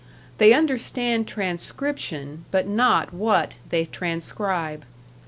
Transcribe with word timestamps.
They 0.39 0.51
understand 0.51 1.27
transcription, 1.27 2.45
but 2.49 2.65
not 2.67 3.13
what 3.13 3.57
they 3.69 3.85
transcribe. 3.85 4.83